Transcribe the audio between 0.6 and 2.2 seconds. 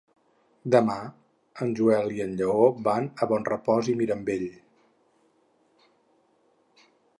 Demà en Joel